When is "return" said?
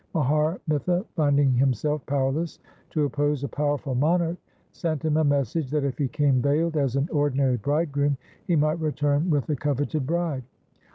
8.79-9.29